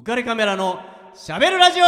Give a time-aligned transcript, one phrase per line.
[0.00, 0.80] 浮かれカメラの
[1.14, 1.84] しゃべるラジオ。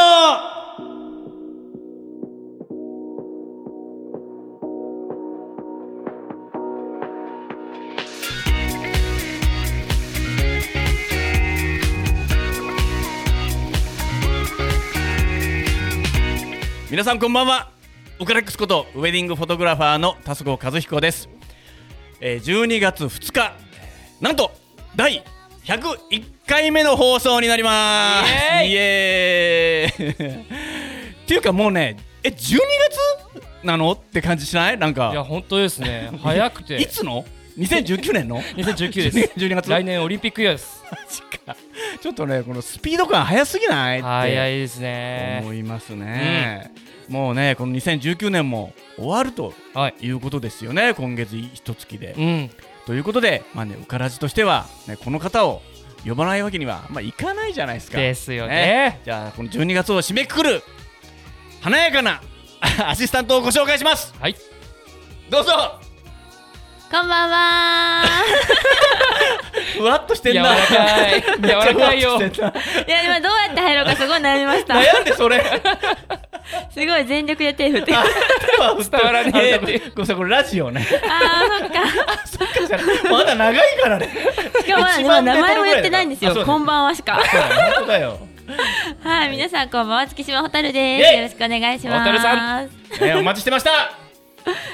[16.91, 17.71] 皆さんこんばんは。
[18.21, 21.31] ウカレックスことウェディングフォトグラファーの田底和彦です、
[22.21, 23.55] えー、12月2日
[24.21, 24.53] なんと
[24.95, 25.25] 第
[25.65, 28.65] 101回目の放送になります。
[28.67, 30.43] イエーイ。
[30.43, 32.61] っていうかもうねえ12月
[33.65, 33.93] なの？
[33.93, 34.79] って感じしない？
[34.79, 35.11] なんか。
[35.13, 36.11] いや本当ですね。
[36.23, 36.77] 早くて。
[36.83, 37.25] いつの
[37.57, 38.43] ？2019年の？
[38.57, 39.33] 2019です。
[39.37, 40.83] 12月来年オリンピックイヤーです。
[40.91, 41.57] マジか。
[42.03, 43.99] ちょっとねこのスピード感早すぎない？
[44.01, 45.39] って早いですね。
[45.43, 46.73] 思いますね、
[47.09, 49.95] もうねこの2019年も終わるとはい。
[50.07, 52.51] いうことですよね今月一月で、うん
[52.87, 55.63] ということでまあねうからじとしては、ね、この方を
[56.05, 57.99] 呼ばないわけにはまあいかないじゃないですか。
[57.99, 59.01] ですよね。
[59.05, 60.63] じゃあこの12月を締めくくる
[61.61, 62.21] 華やかな
[62.87, 64.15] アシスタントをご紹介します。
[64.19, 64.37] はい。
[65.31, 65.53] どうぞ。
[66.91, 68.03] こんばんは。
[69.79, 70.55] ふわっとしてんな。
[70.55, 71.23] 柔らかい。
[71.41, 72.21] 柔らかいよ。
[72.21, 74.75] いや今どうやって入ろうかすごい悩みました。
[74.75, 75.43] 悩んでそれ
[76.71, 77.95] すごい全力で手振って。
[77.95, 78.05] あ
[78.79, 80.81] 伝わらねえって ごめんこれラジオね。
[80.81, 80.97] ーそ
[81.67, 81.81] っか。
[82.27, 84.09] そっかまだ長いからね。
[84.65, 86.45] しかもまだ名前も言ってないんですよ。
[86.45, 87.15] こんばんはしか。
[87.15, 87.23] 本
[87.81, 88.19] 当だよ。
[89.03, 91.99] はい皆さんこんばんは月島ホタルですよろしくお願いします。
[92.01, 92.63] ホタルさ
[93.01, 93.93] ねお待ちしてました。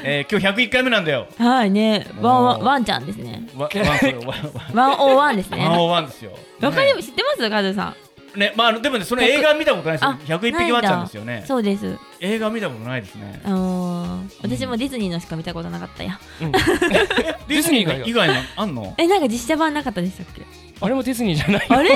[0.02, 1.26] えー今日101回目なんだよ。
[1.38, 2.06] はいね。
[2.20, 3.42] ワンワンワンちゃんですね。
[3.56, 4.74] わワンワンワン。
[4.74, 5.58] one oh one ですね。
[5.62, 6.32] one oh one ですよ。
[6.62, 7.50] わかり知ってます？
[7.50, 7.94] カズさん
[8.36, 10.10] ねまあでもねその映画見たことないですよ。
[10.10, 11.44] あ101匹ワンちゃんですよね。
[11.46, 11.96] そうです。
[12.20, 13.40] 映画見たことないですね。
[13.44, 16.18] あのー私もディズニーのしか見たことなかったや。
[16.40, 18.94] ディズニーディズニー以外のあんの？
[18.98, 20.42] えなんか実写版なかったでしたっけ？
[20.80, 21.90] あれもディズニーじゃないあれ？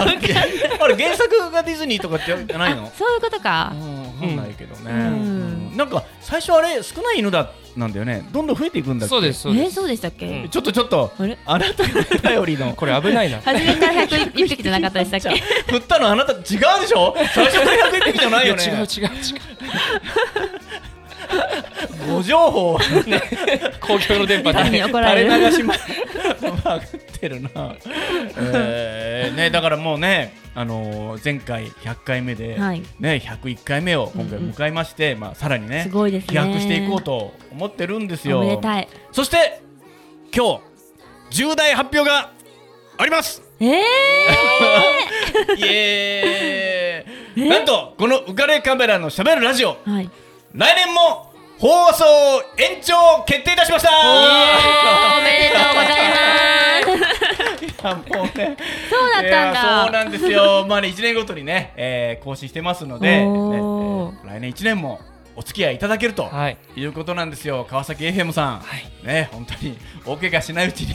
[0.00, 0.04] あ
[0.88, 0.94] れ？
[0.96, 2.90] 原作がディズニーとかってじゃないの？
[2.96, 3.72] そういうことか。
[3.74, 4.98] うんわかんないけどね、うん。
[5.70, 5.76] うん。
[5.76, 8.26] なんか最初あれ少ない犬だなんだよね。
[8.32, 9.10] どんどん増えていくんだっけ？
[9.10, 9.68] そうですそうです。
[9.68, 10.48] えそうでしたっけ、うん。
[10.48, 11.38] ちょっとちょっとあれ？
[11.46, 12.74] あなたが頼りの。
[12.74, 13.40] これ危ないな。
[13.40, 15.40] 初めから101匹じゃなかったでしたっけ
[15.70, 16.56] 振ったのあなた違うで
[16.86, 17.14] しょ？
[17.34, 18.64] 最初から100匹じゃないよね。
[18.64, 19.10] いや違う違う違う。
[22.08, 22.78] ご情報。
[23.80, 25.30] 公共の電波単にで怒られる。
[25.30, 25.74] 垂れ流しま
[26.64, 27.76] まくってるな、
[28.36, 32.82] えーね、だからもうね、あのー前回100回目で、はい。
[32.98, 36.28] ね、101回目を今回迎えまして、まあ、さらにねすごいですね。
[36.28, 38.42] 飛躍していこうと思ってるんですよ。
[39.12, 39.62] そして
[40.34, 40.60] 今日
[41.30, 42.32] 重大発表が
[42.98, 43.42] あります。
[43.58, 43.76] えー、
[45.56, 47.48] イエーイ。
[47.48, 49.78] なんとこの浮かれカメラのしゃべるラジオ。
[49.86, 50.10] はい。
[50.52, 52.04] 来年も放送
[52.56, 57.09] 延長決定いたしましたおめでとうございます
[57.82, 58.56] いやもうね。
[58.90, 59.54] そうだったんいや
[59.84, 60.66] そうだなんですよ。
[60.68, 65.00] まあね1年ごとにね、えー更新してますので、ねえおーー来年1年も
[65.36, 66.58] お付き合いいただけるとはい。
[66.76, 67.66] いうことなんですよ。
[67.68, 68.60] 川崎 FM さ
[69.04, 70.94] ん、ね本当に大怪我しないうちに。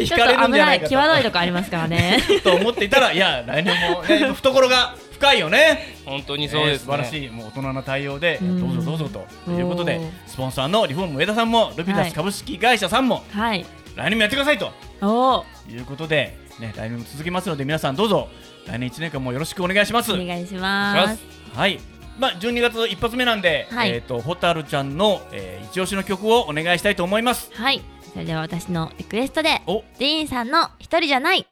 [0.00, 2.18] 引 ちょかれっと危ないるんじゃないか際どいとこありますからね。
[2.42, 5.94] と思っていたらいや来年も、ね、懐が深いよね。
[6.04, 8.60] 本当にそうですえー素晴らねしいもう大人な対応でうん。
[8.74, 9.50] どうぞどうぞと。
[9.52, 12.10] いうことでスポンサーのリフォーム上田さんもルピナはい。
[12.10, 13.64] ス株式会社さんもはい。
[13.94, 18.28] 来年もやってくださいとおいうことで、ね、来年も続きますので皆さんどうぞ
[18.66, 20.12] 来年1年間もよろしくお願いします。
[20.12, 21.24] お願いします。
[21.54, 21.78] はい。
[22.18, 23.90] まあ、12月一発目なんで、はい。
[23.90, 27.50] えっ、と、ホタルちゃんの、えー、一押しの曲をお願いしたいと思います。
[27.52, 27.82] はい。
[28.12, 31.46] それでは私のリクエストでお、ディーンさんの一人じゃない。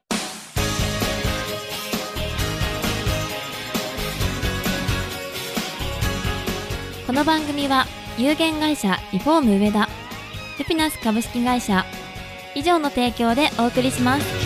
[7.06, 7.84] この番組は
[8.16, 9.88] 有限会社リフォーム上田
[10.58, 11.84] ルピナス株式会社
[12.54, 14.43] 以上の提供でお送りします。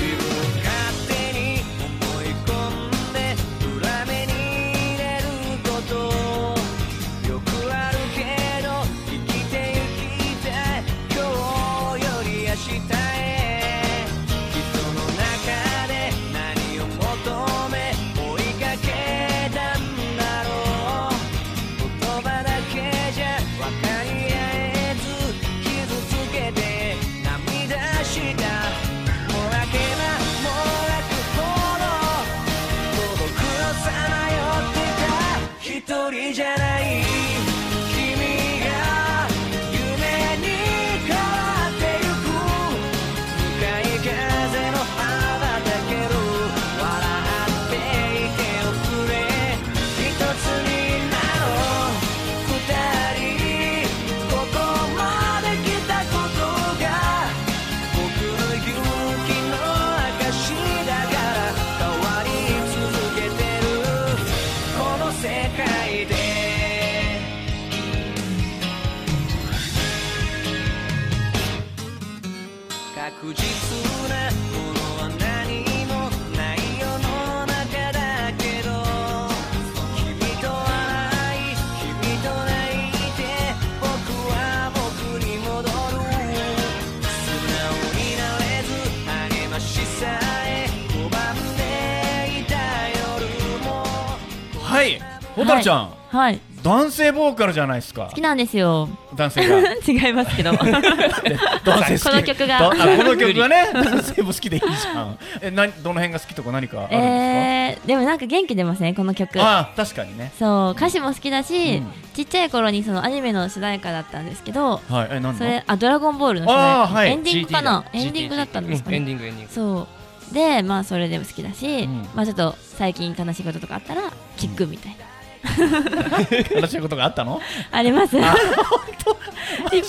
[95.48, 96.40] たるちゃん、はい。
[96.62, 98.06] 男性ボーカルじゃないですか。
[98.08, 98.88] 好きなんですよ。
[99.14, 99.58] 男性が。
[99.86, 100.52] 違いますけど。
[100.52, 102.02] 男性好き。
[102.02, 102.58] この曲が。
[102.70, 105.18] この曲がね男性も好きでいいじゃん。
[105.40, 109.40] えなどの辺が好きとか何かあるんですか、えー、でもなんか元気出ますねこの曲。
[109.40, 110.32] ああ確かにね。
[110.38, 111.92] そう歌詞も好きだし、うん。
[112.14, 115.08] ちっちゃい頃にそのアニメの主題歌だったんですけどはい。
[115.10, 115.34] え何の？
[115.34, 117.10] それあドラゴンボールの主題歌、はい。
[117.10, 119.52] エンディングかな？GT だエンディングだったんですかうんエンね、ディングエンディング。
[119.52, 119.86] そ
[120.32, 120.34] う。
[120.34, 122.08] でまあそれでも好きだし、うん。
[122.14, 124.02] まあちょっと最近悲しいこととかあったら
[124.36, 124.98] 聞くみたいな、
[126.60, 127.40] 悲しいことがあったの？
[127.70, 128.16] あります。
[128.18, 128.22] いっ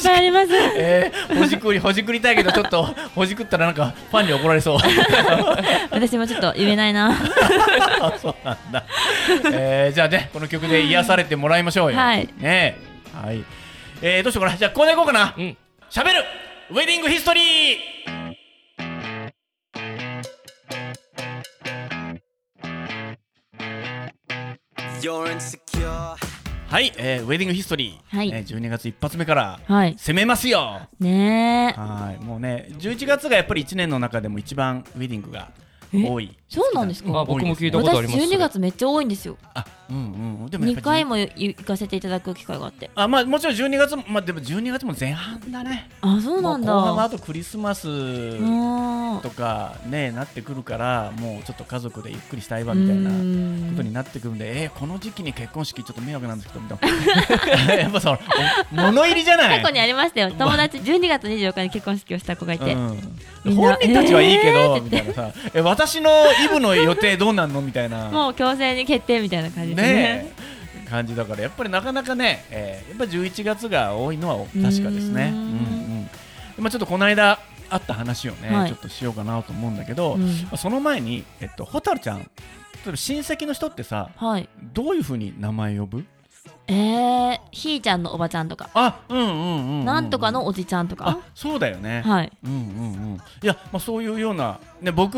[0.04, 0.50] ぱいあります。
[0.54, 2.84] えー、ほじくりほじくりたいけどちょっと
[3.16, 4.78] ほじくったらなんかファンに怒られそう。
[5.92, 7.12] 私もちょっと言えないな。
[8.02, 8.84] あそうなんだ、
[9.52, 11.98] えー、じゃあねこの曲で癒されてもらいましょうよ。
[11.98, 12.28] はい。
[12.38, 12.38] ね。
[12.42, 12.76] え
[13.26, 13.44] はい。
[14.02, 14.58] えー、どうしようかな。
[14.58, 15.34] じゃあこれでいこうかな。
[15.38, 15.58] うん。
[15.90, 16.24] しゃべる。
[16.72, 18.19] ウェディングヒストリー
[26.68, 28.30] はい、えー、ウェディングヒストリー、はい。
[28.32, 29.96] えー、12月一発目からはい。
[29.98, 30.82] 攻めますよ。
[31.00, 31.80] ねえ。
[31.80, 35.52] はいもうね11月がやっぱり1年の中でも一番ウェディングが
[35.94, 37.20] 多いそうなんですか？
[37.20, 38.34] あ僕も聞いたことあり私ます。
[38.34, 39.38] 12月めっちゃ多いんですよ。
[39.54, 39.96] あうん
[40.42, 40.50] うん。
[40.50, 42.90] でもやっぱ2り回も行かせていただく機会があって。
[42.96, 45.90] あまあもちろん12月もまあでも12月も前半だね。
[46.02, 46.74] あそうなんだ。
[46.74, 47.88] 後半はあとクリスマス
[48.42, 53.10] あとかねなってくるからもうちょっと家族でゆっくりしたいわみたいな
[53.72, 57.74] ことになってくるんで、えーこの時期に結婚式ちょっと迷惑なんですけどみたいな。
[57.76, 58.20] やっぱその
[58.72, 59.62] 物入りじゃない。
[59.62, 60.32] 過去にありましたよ。
[60.32, 65.32] 友達12月24日に結婚式をした子がいて、本人たちはいいけど、えーみたいなさ。
[65.54, 66.10] え私の
[66.46, 68.10] イブの予定どうなんのみたいな。
[68.10, 69.94] もう強制に決定みたいな感じですね。
[69.94, 70.34] ね
[70.86, 70.90] え。
[70.90, 75.32] 感じだからやっぱりなかなかね、えーやっぱ11月が多いのは確かですね。
[75.34, 76.60] うーん。
[76.60, 77.40] うんちょっとこの間
[77.70, 78.70] あった話をね、はい。
[78.70, 80.22] ちょっとしようかなと思うんだけど、うん。
[80.22, 82.26] まあ、その前に、えっと、蛍ちゃん例
[82.88, 84.50] えば親戚の人ってさはい。
[84.74, 86.06] どういうふうに名前呼ぶ？
[86.68, 92.32] えー、ひーちゃんのおばちゃんとか、あうんうんうん、うん、なんとかのおじちゃんとあかそうだよね、はい。
[92.44, 95.18] うんうんうんいや、まあ、そういうような、ね、僕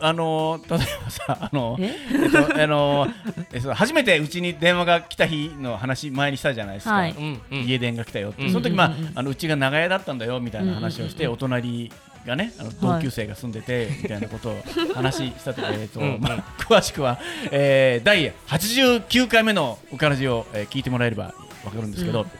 [0.00, 1.96] あの例えばさあのえ？
[2.14, 3.08] えっとあの
[3.52, 7.10] えそう初めてうちに電話が来た日の話前にしたじゃないですか、はい。
[7.12, 7.64] うんうん。
[7.66, 8.92] 家電が来たよって、うんその時まあうん。
[8.94, 11.34] うんうんあのうちが長屋だったんだよみたいな話をして、うんうん。
[11.34, 11.90] お隣
[12.28, 14.62] がねあの同級生が住んでて、みたいなことを
[14.94, 17.18] 話したとえーと まあ、詳しくは、
[17.50, 21.34] えー、第89回目の「うからじ」を、えー聞いてもらえれば
[21.64, 22.30] わかるんですけど、うん。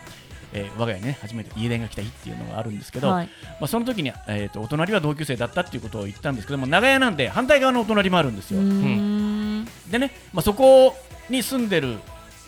[0.52, 3.26] えー我が家にね初めて家電が来た日っていうのがあるんですけど、はい。
[3.60, 8.60] まあ、その時に、えー、とお隣は同級生だったっていうことを言ったんですけども長屋なんで反対側のお隣もあるんですよ。
[8.60, 9.68] うーん。
[9.90, 10.96] でね、まあ、そこ
[11.28, 11.98] に住んでる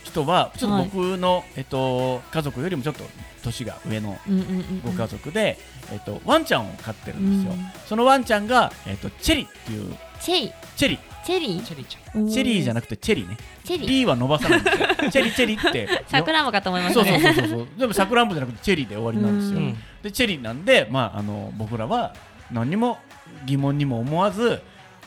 [0.05, 3.05] 人はちょっとはい僕の、えっと、家族よりもちょっと
[3.43, 5.59] 年が上のうんうんうんご家族で、
[5.93, 11.63] えっと、ワンちゃんを飼ってるんですよ、うんそのワンちゃんが、えっと、チェリっていうチェイチェリチェリー？
[11.63, 12.29] チェリーちゃん。
[12.29, 13.37] チェリーじゃななくてチェリね。
[13.63, 13.89] チェリー。
[13.89, 14.89] リーは伸ばさないんですよ。
[15.13, 16.05] チェリチェリって。
[16.09, 17.69] さくらんぼかと思いましそうそうそうそうそう。
[17.77, 19.79] でもさくらんぼじゃなくてチェリで終わりなんですよ、うん。
[20.03, 22.15] でチェリなんで、まあ、あの僕らは
[22.51, 22.99] 何にも
[23.45, 24.63] 疑問にも思わず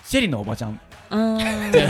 [0.06, 0.80] チェリのおばちゃん
[1.14, 1.88] 呼ん で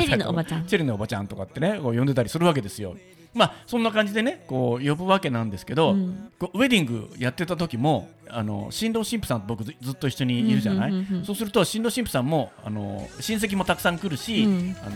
[0.00, 0.64] とかチェリのおばちゃん。
[0.66, 2.96] チェリのおばちゃんとかってねこう呼んでたりするわけですよ。
[3.32, 6.32] まあそんな感じでねこう呼ぶわけなんですけど、うん。
[6.40, 10.92] ウェディングやってた時もあの新郎新婦さんと僕ずずっと一緒にいるじゃない、
[11.24, 14.76] そうすると新郎新婦さんもあの親戚もたくさん来るし、うん。
[14.84, 14.92] あの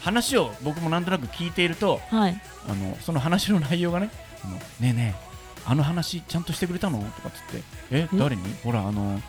[0.00, 2.40] 話を僕もなんとなく聞いているとはい。
[2.68, 4.10] あのその話の内容がね
[4.44, 5.32] あのねえねえ
[5.64, 6.98] あの話ちゃんとしてくれたの？
[6.98, 8.42] とかっつってえ誰に？
[8.64, 9.20] ほらあの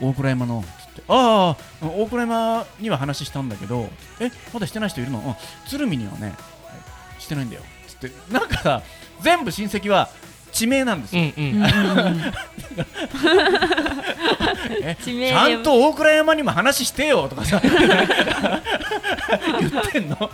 [0.00, 1.12] 大倉山のつって。
[1.12, 3.88] ああ大倉山には話したんだけど
[4.20, 5.18] えまだしてない人いるの？
[5.18, 5.34] うん。
[5.68, 6.34] 鶴見にはね
[7.18, 7.62] してないんだよ。
[7.86, 8.82] つってなんかさ
[9.20, 10.08] 全部親戚は
[10.50, 11.22] 地名なんですよ、
[15.04, 17.60] ちゃんと大倉山にも話してよとかさ
[19.60, 20.16] 言ってんの？
[20.20, 20.30] あ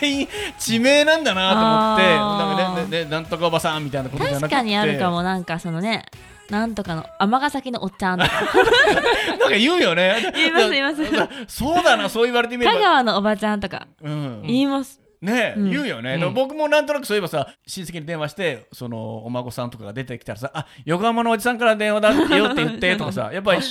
[0.00, 2.04] 全員地名なんだなと思って。
[2.04, 4.48] なんかねねねなんとかおばさんみたいなことじゃなくて。
[4.48, 5.24] 確かにあるかも。
[5.24, 6.04] なんかそのね
[6.50, 8.18] なんとかの尼崎のおっちゃん。
[8.18, 10.16] と かなんか言うよね。
[10.34, 11.12] 言います言います。
[11.12, 12.82] だそうだな、そう言われてみれ香ば。
[12.82, 13.86] 川のおばちゃんとか。
[14.00, 15.00] うん、言います。
[15.20, 15.70] ねえ、うん。
[15.70, 16.20] 言うよね、うん。
[16.20, 23.62] でも僕もなんとなくそういえばさ親戚に電話してそのお孫さんとかが出てきたらさ「あ横浜のおじさんから電話だよって言って」とかさやっぱり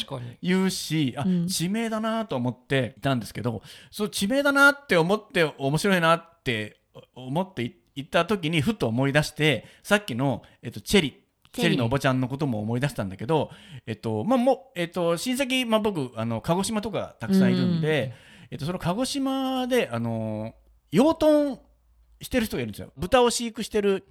[0.41, 1.47] 言うしあ、うん。
[1.47, 6.81] 地名だなと思っていたんですけどそう地名だなって思って面白いなって
[7.15, 13.51] 思ってい行った時にふと思い出してさっきの、えっと、チェリチチェリェリのおばちゃんのことも思い出したんだけど、
[13.85, 18.13] えっとまあもえっと、親戚、まあ、僕あの鹿児島とかたくさんいるんで、
[18.51, 20.53] えっと、その鹿児島であの
[20.91, 21.59] 養豚
[22.21, 22.91] してる人がいるんですよ。
[22.97, 24.07] 豚を飼育してる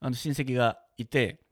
[0.00, 1.49] あの親戚がいてで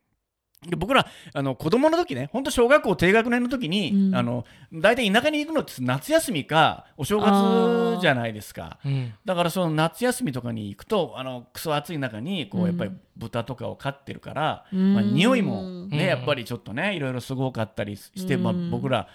[0.76, 4.14] 僕らあの子供の時ね本当小学校低学年の時に、うん。
[4.14, 8.78] あの大体田舎に行くのって夏休みかお正月じゃないですか。
[8.84, 9.14] うん。
[9.24, 14.94] だからその夏休みとかに行くとあのクソ暑い中にこううんやっぱり豚とかを飼ってるから、うん。
[14.94, 15.90] まあ、匂いもうん。
[15.90, 19.08] ねやっぱりちょっとねいろいろすごかったりして、まあ、うん僕ら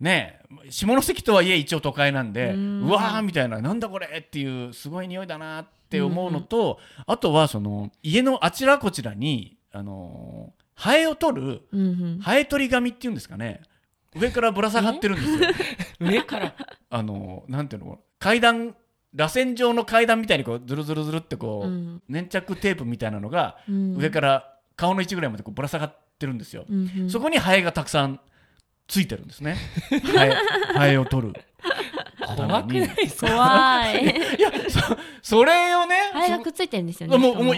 [0.00, 11.62] ね下関とはいえ一応都会なんで、ううんわーみたいななんだこれっていうすごい匂いだなって思うのと、あとはその家のあちらこちらにあのーハエを取る
[12.20, 13.62] ハエ取り紙っていうんですかね
[14.14, 15.50] 上からぶら下がってるんですよ。
[16.00, 16.54] 上から
[16.90, 18.74] あのなんていうの階段
[19.14, 26.64] 螺旋状の階段みたいにこうズルズルズルってこう、うん粘着テープみたいなのがうん上から顔の位置ぐらいまでこうぶら下がってるんですよ。
[26.68, 28.20] うんうんそこにハエがたくさん
[28.86, 29.56] ついてるんですね。
[30.14, 30.32] ハエ
[30.74, 31.34] ハエを取る。
[32.34, 33.28] 怖くないですか？
[33.28, 34.04] 怖い。
[34.04, 34.80] いやそ
[35.22, 35.96] それをね？
[36.12, 37.32] ハエがくっついてるんですよねも。
[37.32, 37.56] うもう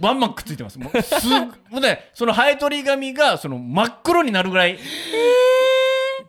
[0.00, 0.78] バンバンくっついてます。
[0.78, 1.28] もうす
[1.70, 4.78] もうねそのハエ取り紙がその真っ黒になるぐらい。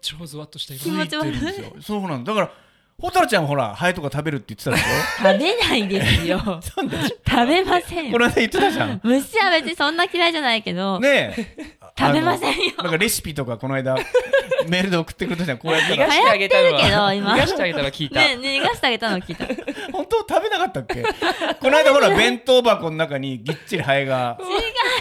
[0.01, 1.31] 超ズワッとした気色ついて持ち悪い。
[1.31, 1.75] るんですよ。
[1.81, 2.33] そうなんだ。
[2.33, 2.51] だから
[2.99, 4.83] ホタルちゃんほらハエとか食べるって言ってたでし
[5.19, 6.39] 食べないですよ。
[6.63, 8.09] 食べませょ。
[8.09, 8.11] ん。
[8.11, 8.99] この間言ってたじゃん。
[9.03, 11.77] 虫は別にそんな嫌いじゃないけど、ねえ。
[11.95, 12.73] 食べませんよ。
[12.79, 13.93] なんかレシピとかこの間
[14.67, 15.57] メールで送ってくれたじゃん。
[15.59, 19.45] こうやったら逃がしてあげたのは逃がしてあげたのは聞いた、ねね逃がしてあげたの聞いた。
[19.93, 21.03] 本当食べなかったっけ？
[21.03, 24.39] この間ほら弁当箱の中にぎっちりハエが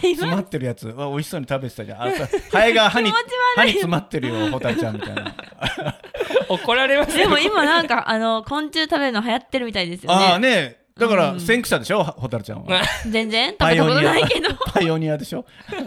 [0.03, 0.88] 詰まってるやつ。
[0.88, 2.03] わ美味しそうに食べてたじゃん。
[2.03, 3.11] あさハエが歯に
[3.57, 5.35] 歯に詰まってるよホタルちゃんみたいな
[6.49, 7.25] 怒られますよ。
[7.25, 10.25] でも今なんかあの昆虫食べるの流行ってるみたいですよね。
[10.26, 12.02] ああねだからうん先駆者でしょ？
[12.04, 12.80] ホタルちゃんは。
[13.11, 13.50] 全然？
[13.61, 14.49] 食べたことないけど。
[14.73, 15.45] パイオニアでしょ？
[15.71, 15.85] ちょっ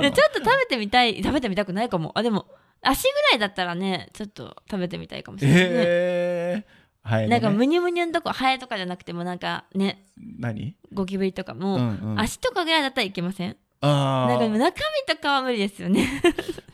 [0.00, 2.12] と食べてみたい食べてみたくないかも。
[2.16, 2.46] あでも
[2.82, 5.60] 足ぐらいだったらねちょっと食べてみたいかもしれない。
[5.60, 7.40] ね、ええハエのね。
[7.40, 10.04] なんかむにゅむにゅんとこハエとかじゃなくてもなんかね
[10.38, 10.74] 何？
[10.92, 12.20] ゴキブリとかも、うんうん。
[12.20, 13.56] 足とかぐらいだったらいけません？
[13.84, 16.22] あなんかでもー中身とかは無理ですよね。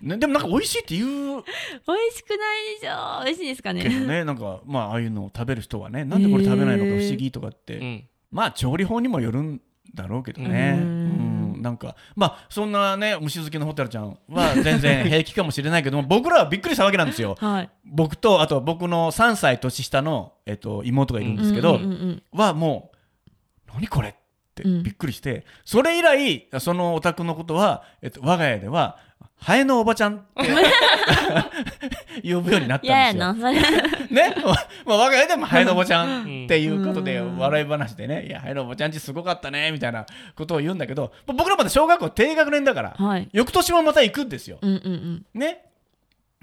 [0.03, 1.09] ねでもなんか美味しいって言う。
[1.09, 8.05] 美味しくないでしょ美味しいですかけどねねなんかまあああいうのを食べる人はねなんでこれ食べないのか不思議とかって、うん。
[8.31, 9.61] まあ調理法にもよるん
[9.95, 10.77] だろうけどね。
[10.79, 17.37] ううんん、なんかまあそんなね虫好きのホタルちゃんは全然平気かもしれないけども僕らはびっくりしたわけなんですよ。
[17.39, 17.71] はい。
[17.87, 24.11] 僕とあと僕の3歳年下の、えっと、妹がいるんですけど、うんうんうんうんはもう何これ？
[24.11, 24.15] っ
[24.63, 28.99] てうんびっくりして、それ以来そのお宅のことは、えっと、我が家では
[29.41, 30.43] ハエのおばちゃんって
[32.35, 33.35] 呼ぶようになったんですよ。
[34.11, 34.35] ね、
[34.85, 44.59] まあ、我が家でもハエのおばちゃんっていうことでうん笑い話でね、いや、ハエのおばちゃんちすごかったねみたいなことを言うんだけど、僕らまだ小学校低学年だから、はい翌年もまた行くんですよ。
[44.61, 45.63] うんうんうんね。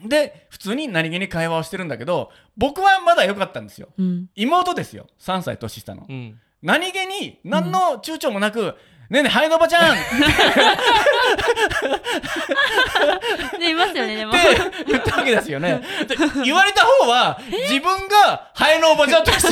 [0.03, 3.89] で、普通に何気に会話をしてるんだけど、僕はまだ良かったんですよ。
[3.97, 6.05] うん妹ですよ、3歳年下の。
[6.07, 8.75] うん何気に何の躊躇もなく、
[9.07, 9.97] ねえねえ、ハエのおばちゃんっ
[13.59, 14.39] でいますよねでもて
[14.87, 15.79] 言ったわけですよね。
[16.07, 19.51] で言われた方は、自分がハエのおばちゃんと知ら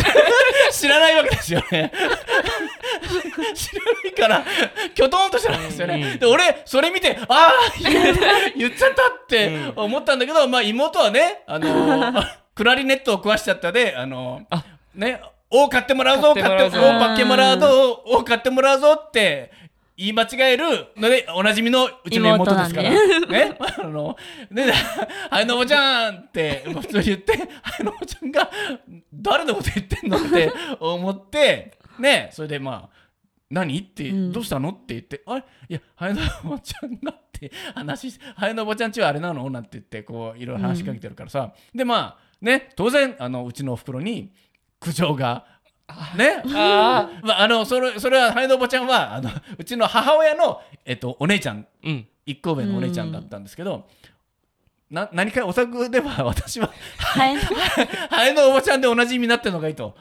[0.72, 1.92] 知らないわけですよね。
[3.54, 4.44] 知らないから、
[4.96, 6.18] きょとんとしてるんですよね。
[6.20, 7.92] で、俺、それ見て、ああ、言
[8.58, 14.64] 言っちゃったって思ったんだけど、まあ、妹はね、あのー クラリネットを壊しちゃったで、あのーあ
[14.96, 15.22] ね、
[15.54, 16.80] を買ってもらうぞ、買ってもらうぞ。
[16.80, 19.52] を買ってもらうぞ、を買ってもらうぞって
[19.96, 22.90] 言い間違えるので、おなじみのうちの妹ですから。
[22.90, 24.18] 妹ね、 あの、
[24.50, 24.72] ね、
[25.30, 28.50] ハエのおばちゃんって普通に言って、ハエのおばちゃんが
[29.14, 33.04] 誰のこと言ってんのって思って、ね、それでまあ、
[33.52, 33.80] 何？
[33.80, 34.32] って、うん。
[34.32, 34.70] どうしたの？
[34.70, 35.44] って言って、あれ？
[35.70, 39.48] いや、ハエのおばちゃんがって話して、ハエのおばちゃんちはあれなの？
[39.52, 44.34] なんて言って、こう、いろいろ話しかけてるからさ、で、まあ、ね、当然、あの、うちのおふくろに
[44.84, 45.46] 苦情が、
[46.16, 51.66] ね、 あまあ、あのそれそれはハエのおばちゃんはあの うちの母親の、えっと、お姉ちゃん。
[51.84, 52.08] ーうん。
[52.26, 53.86] 一個上のお姉ちゃんだったんですけど、
[54.90, 56.72] な何かお宅では 私は
[58.10, 58.82] ハエのおばちゃん。
[58.82, 59.96] で同じ意味になってるのがいいと。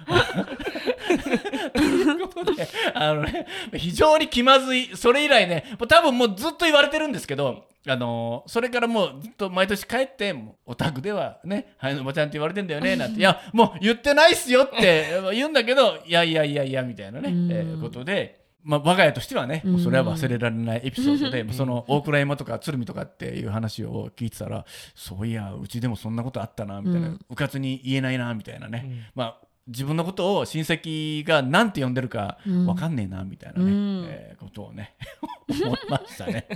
[2.34, 4.96] ことであの、ね、非常に気まずい。
[4.96, 7.64] それ以来ねもう多分もうずっと言われてるんですけど。
[7.84, 10.32] あのそれからもうずっと毎年帰って
[10.64, 13.18] お宅ではねハエのおばちゃんって言われてんだよね なんて。
[13.18, 17.50] いやもう言ってないっすよって 言うんだけどいやいやいやいやみたいなね、うん。
[17.50, 29.04] えーことでまあ、我が家としてはね、それは忘れられないエピソードで、ん その大倉山とか鶴見とかっていう話を聞いてたら、そういや、うちでもそんなことあったなみたいな、うかつに言えないなみたいなね、うん。
[29.16, 29.36] まあ、
[29.68, 34.96] 自分のことを親戚が何て呼んでるかうんわかんねえなみたいなね、うんえーことをね
[35.64, 36.46] 思いましたね。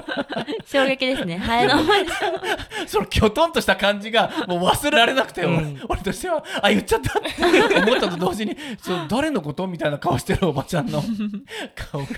[0.66, 1.38] 衝撃ですね。
[1.38, 2.10] ハエの前で。
[2.86, 11.02] そのきょとんとした感じがもう忘れられなくて、俺うん俺としてはあ言っちゃったって思ったと同時にその誰のことみたいな顔してるおばちゃんの
[11.74, 12.08] 顔が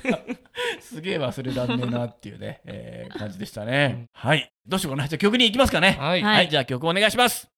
[0.81, 4.09] すげえ忘れらんねえなっていうね、えー感じでしたね。
[4.13, 5.97] はいどうしようかなじゃあ曲に行きますかね。
[6.01, 6.23] はい。
[6.23, 7.54] ははいい、じゃあ曲お願いします。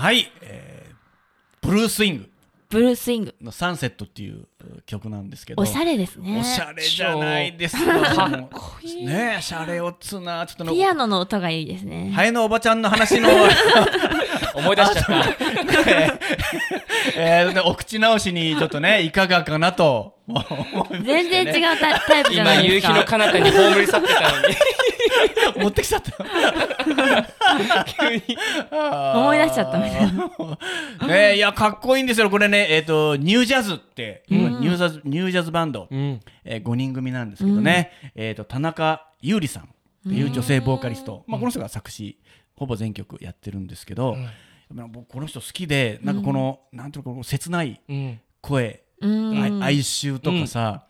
[0.00, 0.90] はい、えー
[1.60, 2.30] ブルースイング
[2.70, 3.34] ブルースイング。
[3.42, 4.46] のサンセットっていう
[4.86, 6.42] 曲なんですけどおしゃれですねお。
[6.42, 9.04] しゃれじゃないですか かっこいい。
[9.04, 12.12] ねえシャレオツなちょっとのピアノの音がいいですね。
[12.14, 13.28] ハエのおばちゃんの話の
[14.54, 15.12] 思い出しちゃった。
[17.20, 20.44] えーでお口直しにちょっとねいかがかなと思い
[20.76, 22.92] ましてね全然違うタタイプじゃな今、いですか。
[22.94, 24.54] 夕日の彼方に葬り去ってたのに。
[25.56, 26.12] 持ってきちゃった。
[27.84, 28.22] 急に。
[28.70, 31.08] 思い出しちゃったみたいな。
[31.08, 32.30] ねえいやかっこいいんですよ。
[32.30, 34.60] これねえっ、とニュージャズって、うん。
[34.60, 36.20] ニュージャズニュージャズバンド、うん。
[36.44, 39.66] えー、5人組なんですけどね、えっ、と田中優里さんっ
[40.08, 42.18] ていう女性ボーカリスト、まあ、この人が作詞
[42.56, 44.16] ほぼ全曲やってるんですけど、
[44.72, 48.20] まあ僕この人好きでなんかこの、なんていうのこの切ないうん。
[48.40, 49.60] 声、うん。
[49.62, 50.86] あ哀愁とかさ、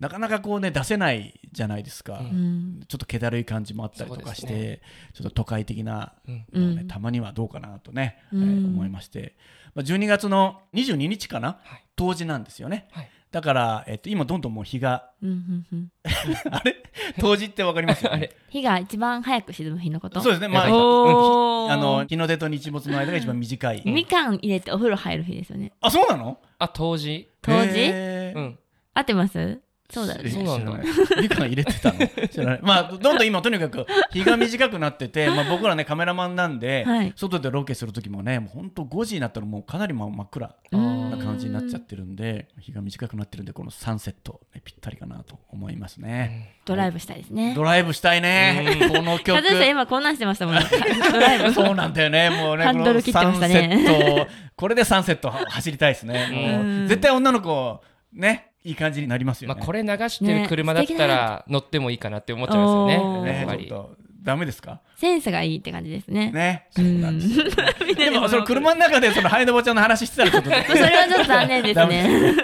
[0.00, 2.84] なかなかこうね出せないじゃないですか、うん。
[2.88, 4.80] ちょっと気だるい感じもあったりとかして、そうで
[5.12, 6.34] ちょっと都会的なうん。
[6.34, 6.88] ねうん。
[6.88, 9.34] たまにはどうかなとね、えーうん思いまして、
[9.74, 11.84] まあ、12月の22日かな、はい。
[11.96, 12.86] 当時なんですよね。
[12.92, 13.10] はい。
[13.30, 15.90] だから、えっと、今どんどんもう日がうんうんうん。
[16.50, 16.76] あれ？
[17.18, 18.36] 冬至ってわかりますよ、ね、あれ？
[18.48, 20.20] 日が一番早く沈む日のこと？
[20.20, 20.48] そうですね。
[20.48, 25.72] まああの日の出と日没の間が一番短い、みかん入れてお風呂入る日ですよね。
[25.80, 26.38] あそうなの？
[26.58, 28.38] あ、冬至へー。
[28.38, 28.58] うん。
[28.94, 29.60] 合ってます？
[29.90, 30.30] そうだよね。
[30.30, 30.82] そうなんだ。
[30.82, 31.22] 知らない。
[31.22, 31.98] みかん入れてたの？
[32.28, 32.60] 知らない。
[32.62, 37.12] まあどんどん今とにかく日が短くなってて、まあ、僕らねカメラマンなんで、はい。
[37.16, 47.54] 外でロケする時もねもうほんと5時になったらもうかなり真真っ暗うんな感じになっちゃってるんで日が短くなってるんでこのサンセット、ね、ぴったりかなと思いますね、ドライブしたいですね。
[47.54, 48.76] ドライブしたいね。
[48.92, 49.34] この曲。
[49.34, 50.62] カズさん今こんなんしてましたもんね。
[51.10, 51.52] ドライブ。
[51.52, 52.28] そうなんだよね。
[52.30, 53.68] もうねハンドル切ってましたね。
[53.68, 56.84] このサンセットこれでサンセット走りたいですね。
[56.88, 57.80] 絶対女の子
[58.12, 62.86] ねいい感じになりますよね、まあ、これ流してる車だったねら乗ってもいいかなって思っちゃいますよ
[63.24, 63.32] ね。
[63.32, 63.38] ね。
[63.40, 63.66] やっぱり。
[63.68, 64.80] ちょっとダメですか？
[64.96, 66.32] センスがいいって感じですね。
[66.32, 66.66] ね。
[66.72, 72.34] うそうんなんですでも その車の中でそのハイノボちゃんの話してたらちょっと それはちょっと残念ですダね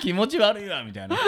[0.00, 1.16] 気持ち悪いわみたいな。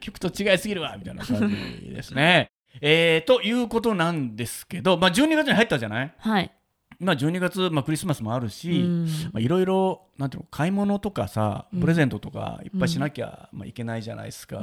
[0.00, 1.50] 曲と違いすぎるわみたいな感
[1.82, 2.50] じですね。
[2.80, 6.12] えー、ということなんですけど、まあ、12月に入ったじゃない？
[6.18, 6.50] はい
[6.98, 9.04] まあ、12月、まあ、クリスマスもあるうし、ん。
[9.32, 11.80] まあ、いろいろなんていうの買い物とかさうん。
[11.80, 14.60] プレゼントとかいっぱいしなきゃ、まあ、いけないじゃないですか、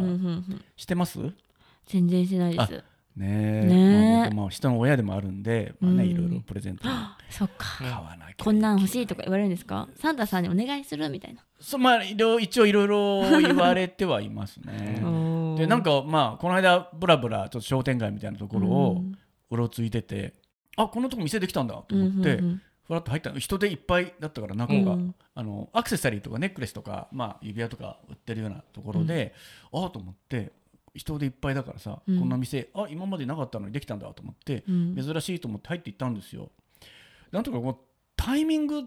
[0.75, 1.19] してます？
[1.19, 1.31] ね
[1.85, 2.73] 全然しないです。
[2.73, 2.83] え。
[3.19, 4.33] ねえ。
[4.33, 6.09] まあ、人の親でもあるんで、まあねうん。
[6.09, 6.85] いろいろプレゼント
[7.29, 7.77] そっか。
[7.79, 9.87] 買わなきゃこんなん欲しいとか言われるんですか？
[9.95, 11.41] サンタさんにお願いするみたいな。
[11.59, 15.01] そうまあいろ一応いろいろ言われてはいますね。
[15.57, 19.03] でなんかまあこの間ブラブラちょっと商店街みたいなところを
[19.51, 20.33] うろついてて、
[20.75, 23.39] あこのとこ店できたんだと思って、うんふらっと入ったの。
[23.39, 25.15] 人でいっぱいだったから中が、うん。
[25.35, 29.33] あのアクセサリーとかネックレスとか、まあ、指輪とか売ってるようなところで、
[29.71, 30.51] ああと思って
[30.93, 32.19] 人でいっぱいだからさ、うん。
[32.19, 34.95] こんな店あ今までなかったのにできたんだと思って、うん。
[34.95, 36.49] 珍しいと思って入っていったんですよ。
[37.31, 37.77] なんとかこう
[38.17, 38.83] タイミングっ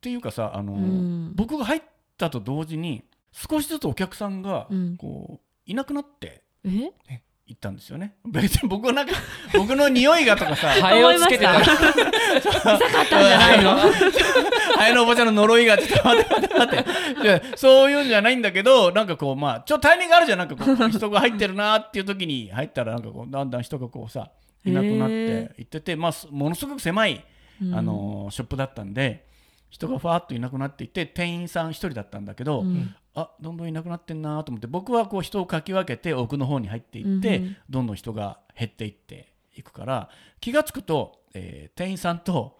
[0.00, 1.32] ていうかさあの、うん。
[1.36, 1.82] 僕が入っ
[2.18, 4.96] たと同時に少しずつお客さんがうん。
[4.96, 7.22] こういなくなってえ？
[7.48, 8.16] 行ったんですよね。
[8.26, 9.14] 別に僕はなんか
[9.54, 11.60] 僕の匂いがとかさ ハエをつけてた。
[11.60, 13.76] 臭かったんじゃないの？
[14.76, 17.56] ハエのおばちゃんの呪いがちょっと待って待って待って。
[17.56, 20.38] そういうんじゃないんだけどなんかこうまあちょっとタイミングあるじゃん。
[20.38, 24.30] なんかこう 人が入ってるなっていう時に入ったらなんかこうだんだん人がこうさ
[24.64, 27.24] いなくなっていっててまあすものすごく狭い
[27.72, 29.24] あのショップだったんで
[29.70, 37.56] 人がファーっといなくなっていて店員さん一人だったんだけど、うんあどんどんいなくなってんなと思って僕はこう人をかき分けて奥の方に入っていって、うんうん。
[37.70, 42.58] どんどん人が減っていっていくから気が付くと、えー店員さんと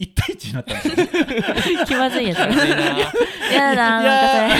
[0.00, 1.84] 1対1になったんですよね。
[1.86, 2.38] 気まずいやつ。
[3.52, 4.56] やだいな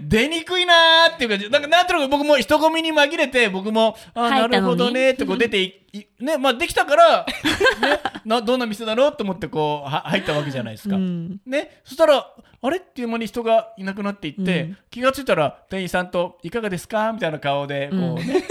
[0.00, 10.96] 出にくいなーっていうかなんかなんとなく僕も人混みに紛れて僕もあなるほどねってこう出ていいねまあできたから、ね、 などんな店だろうと思ってこうは入ったわけじゃないですか。
[10.96, 11.40] うん。
[11.46, 12.30] ね、そしたら
[12.62, 12.78] あれ？
[12.78, 14.76] っていう間に人がいなくなっていって、うん。
[14.90, 18.44] 気がついたら店員さんと「いかがですか?」みたいな顔でこうね、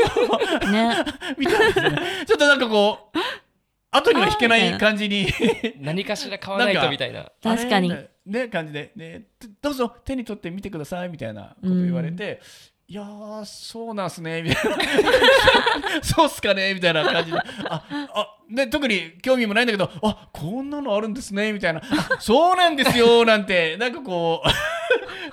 [0.71, 0.95] ね。
[1.37, 1.99] 見たんですよね。
[2.25, 3.17] ちょっとなんかこう
[3.95, 5.27] 後には引けない感じに。
[5.79, 7.31] 何かしら買わないとみたいな。
[7.41, 7.93] 確かに。
[8.25, 9.27] ね感じで、ね、
[9.61, 12.41] どうぞ手に取ってみてくださいみたいなこと言われて、
[12.87, 14.77] いやーそうなんすねみたいな。
[16.01, 17.37] そうっすかねみたいな感じで。
[17.37, 24.47] ああで特に興味もないんだけどあこんなのあるんですねみたいなあそうなんですよなんてなんかこう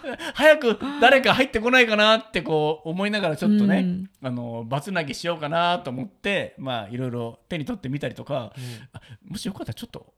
[0.34, 4.10] 早く誰か入ってこないかなってこう思いながらちょっとね、うん。
[4.22, 8.52] あのバツナギしようかなと思ってまあいろいろ手に取ってみたりとか、
[8.92, 10.14] あもしよかったらちょっと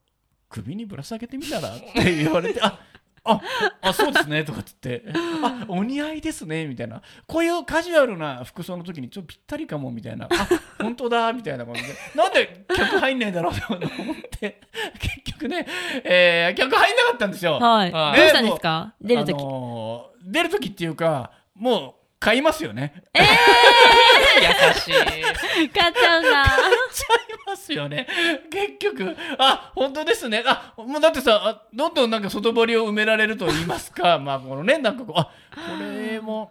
[0.49, 2.79] 首にぶら下げてみたらって言われてあ
[3.25, 3.41] あ
[3.81, 5.03] あそうですねとかっつって。
[5.43, 7.01] あお似合いですねみたいな。
[7.27, 10.27] こういうカジュアルな服装の時にちょっとぴったりかもみたいな。
[10.31, 11.89] あ本当だみたいな感じで。
[12.15, 13.79] なんで客入んないんだろうと思
[14.13, 14.61] って。
[14.99, 15.67] 結局ね、
[16.05, 17.59] えー客入んなかったんですよ。
[17.59, 17.91] はい。
[17.91, 18.27] どはい。
[18.27, 18.95] うしたんですか？
[19.01, 22.95] 出るときあのー出る時っていうかもう買いますよね。
[23.13, 25.69] 優しい。
[25.69, 26.45] 買っちゃうんだ。
[26.91, 28.07] ちゃいますよね。
[28.51, 30.43] 結局あ本当ですね。
[30.47, 34.19] あもうだってさあどんどんなんか外堀を埋められると言いますか。
[34.25, 35.31] まあこのねなんかこうあこ
[35.79, 36.51] れも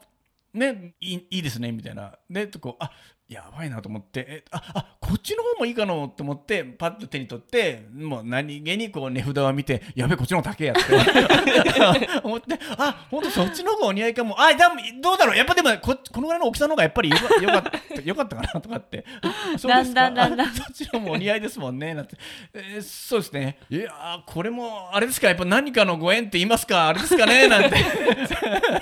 [0.53, 2.19] ねいいいいですねみたいな。
[2.29, 2.91] ねとこうあ
[3.29, 10.83] やばいなと思ってえああこっちの方もいいかなと思ってパッと手に取ってもう何気にこう値札を見てやべこっちの方高えやって。
[12.23, 14.39] 思ってあ本当そっちの方がお似合いかも。
[14.39, 15.37] あでもどうだろう。
[15.37, 17.63] やっぱでもここのぐらいの大きさの方がやっぱりよかよかっ
[17.95, 19.05] たよかったかなとかって。
[19.21, 20.01] あそうですか？
[20.01, 20.47] だんだんだんだん。
[20.47, 22.17] あそっちの方もお似合いですもんねなんて、
[22.53, 23.57] えーそうですね。
[23.69, 25.27] いやーこれもあれですか？
[25.29, 26.89] やっぱ何かのご縁って言いますか？
[26.89, 27.47] あれですかね？
[27.47, 27.77] なんて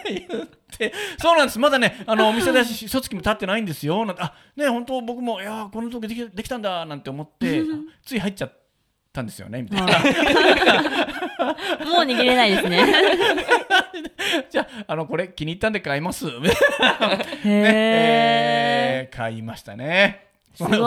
[0.10, 0.61] 言って
[1.20, 1.60] そうなんです。
[1.60, 4.06] まだねあのお店だし一月も経ってないんですよ。
[4.06, 7.64] なんてあね本当僕もいやーこの時できできたんだなんて思って
[8.06, 8.54] つい入っちゃっ
[9.12, 10.14] たんですよねみたいな、はい
[11.86, 12.86] もう逃げれないですね。
[14.50, 16.26] じゃああのこれ気に入ったんで買います。
[16.26, 16.32] ね
[17.44, 20.26] へえー買いましたね。
[20.56, 20.58] ー。
[20.58, 20.80] すごい。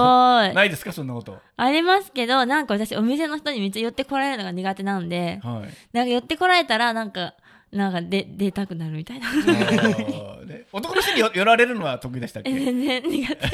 [0.54, 1.38] ないですかそんなこと。
[1.56, 5.96] ありますけど、なんか私お店の人にめっちゃ寄ってこられるのが苦手なんで、はい。
[5.96, 7.34] なんか寄ってこられたらなんか、
[7.74, 9.30] なんかで出たくなるみたいな。
[10.46, 12.50] ね男の人によ寄られるのは得意でしたっけ？
[12.52, 13.48] え全然苦手。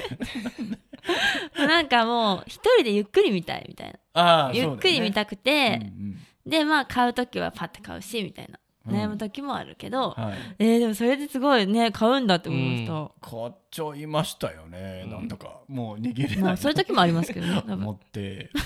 [1.66, 3.98] なんかもう一人でゆっくり見たいみたいな。
[4.12, 10.56] ああゆっくり見たくて、うんうんでまあ買う時はパッて買うしみたいなうん悩む時もあるけど、はい。
[10.58, 18.50] えーでもそれですごいね買うんだって思いました、買っちゃいましたよね、なんだかもう逃げれない、まあそういう時もありますけどね 多持分って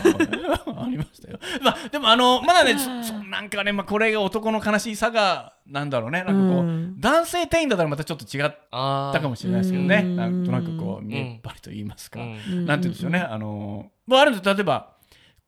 [0.77, 1.38] ありましたよ。
[1.62, 6.24] まあでもあのまだねそそなんかねまあこれが男の悲しいさがなんだろうね。
[6.24, 7.00] なんかこう、うん。
[7.00, 10.03] 男性店員だったらまたちょっと違っあたかもしれないですけどね。
[10.05, 10.16] うん。
[10.16, 12.66] なんとなくこう見えっ張りと言いますか、うん。
[12.66, 14.94] なんて言うんでしょうね、あのもうあるんです例えば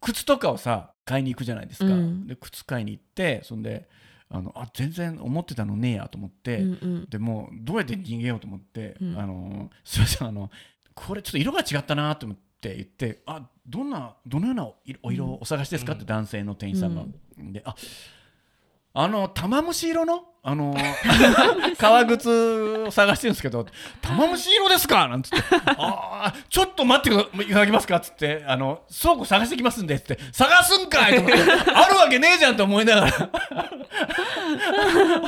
[0.01, 2.27] 靴とかをさ買いに行くじゃないですか、うん。
[2.27, 3.89] で靴買いに行ってそんで
[4.29, 7.07] あのあ全然思ってたのねえやと思って、うんうん。
[7.09, 9.19] でもうどうやって逃げようと思って、うん。
[9.19, 10.51] あのすいませんあの
[10.95, 14.65] これちょっと色が違ったなと思って言ってあどんなどのような
[15.03, 17.05] お色をお探しですかって男性の店員さんが、
[17.39, 17.75] であ
[18.95, 20.77] あの玉虫色のあの
[21.77, 22.31] 革靴
[22.87, 23.67] を探してるんですけど
[24.01, 25.09] 玉虫色ですか？
[25.09, 25.45] なんつって
[25.77, 27.97] あーちょっと待ってくだいただけますか？
[27.97, 28.45] っつって。
[28.47, 29.97] あの倉庫探してきますんで。
[29.97, 31.15] っつって探すんかい？
[31.17, 31.39] と思って
[31.75, 33.31] あるわけねえじゃんと思いながら。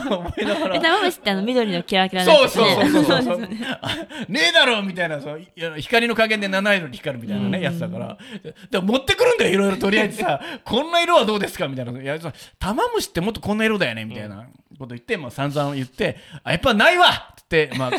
[0.19, 0.77] 思いながら。
[0.77, 3.39] え玉虫ってあの緑のキラキラのやつそうそうそうそうそう。
[3.41, 3.49] ね
[3.83, 3.89] あ
[4.29, 5.21] ねえだろみたいな。
[5.21, 5.43] そう
[5.79, 8.17] 光の加減で七色に光るみたいなね、やつだから。
[8.43, 10.41] ででも持ってくるんだよいろいろとりあえずさ。
[10.65, 11.67] こんな色はどうですか？
[11.67, 12.01] みたいな。
[12.01, 12.17] いや
[12.61, 14.47] 玉虫ってもっとこんな色だよねみたいな
[14.79, 17.07] こと言って、まあ、散々言ってあやっぱないわ!
[17.41, 17.91] って言って、まあ、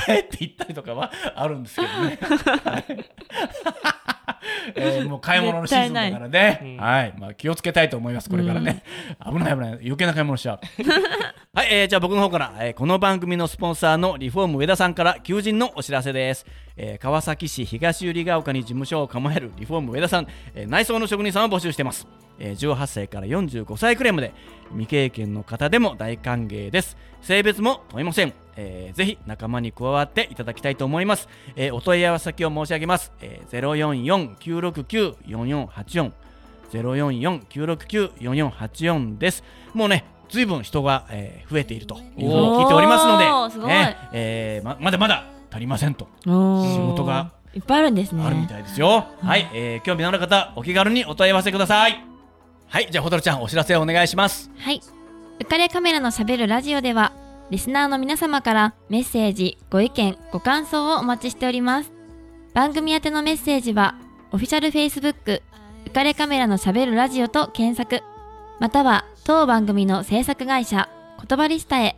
[0.00, 2.18] 帰って行ったりとかはあるんですけどね。
[2.64, 2.84] はい。
[4.74, 6.76] えーもう買い物のシーズンだからね、うん。
[6.84, 7.14] はい。
[7.18, 8.82] まあ、気をつけたいと思いますこれからね、
[9.24, 9.72] 危ない危ない。
[9.72, 10.60] 余計な買い物しちゃう。
[11.54, 22.06] はい、えーじゃあ僕の方から、えーこの番組のスポンサーのリフォーム上田さんから求人のお知らせです、えー川崎市東百合ヶ丘に事務所を構えるリフォーム上田さん、えー内装の職人さんを募集しています、
[22.38, 24.32] えー18歳から45歳くらいまで
[24.70, 26.96] 未経験の方でも大歓迎です。
[27.20, 36.12] 性別も問いません、えーぜひ仲間に加わっていただきたいと思います、えーお問い合わせ先を申し上げます、えー、044-969-4484
[36.72, 39.44] 044-969-4484です。
[39.74, 43.18] もうね随分人が、えー増えているというふうに聞いておりますの
[43.58, 46.08] でねえーままだまだ足りませんと。
[46.24, 48.24] 仕事がいっぱいあるんですね。
[48.24, 52.11] あるみたいですよ、はい、えー興味のある方お気軽にお問い合わせください
[52.72, 54.80] はいじゃあほちゃんお知らせお願いしますはい。
[55.38, 57.12] 浮かれカメラのしゃべるラジオでは、
[57.50, 61.92] リスナーの皆様からメッセージ、ご意見、ご感想をお待ちしております。
[62.54, 63.96] 番組宛てのメッセージは、
[64.30, 65.42] オフィシャル Facebook、
[65.84, 68.02] 浮かれカメラのしゃべるラジオと検索、
[68.58, 70.88] または当番組の制作会社、
[71.28, 71.96] 言葉リスタへ。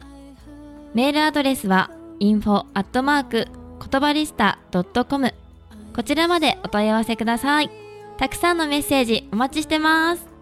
[0.92, 3.46] メールアドレスは、info アットマーク
[3.88, 5.34] 言葉リスタ .com
[5.94, 7.70] こちらまでお問い合わせください。
[8.16, 10.33] たくさんのメッセージお待ちしてます。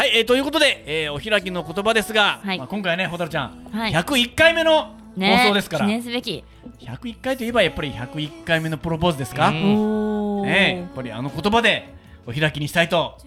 [0.00, 2.58] はい、えーということで、えーお開きの言葉ですが、はい。
[2.58, 3.92] まあ、今回ねほたるちゃん、はい。
[3.92, 6.42] 101回目のね放送ですから、記念すべき。
[6.78, 10.42] 101回といえばやっぱり101回目のプロポーズですか、うん。
[10.44, 11.92] ねやっぱりあの言葉で
[12.26, 13.18] お開きにしたいと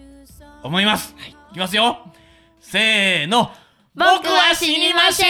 [0.64, 1.16] 思います、
[1.52, 2.00] い、きますよ。
[2.60, 3.52] せーの。
[3.94, 5.24] 僕は死にませ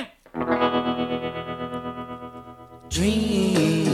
[0.00, 0.08] ん。
[2.90, 3.85] Dream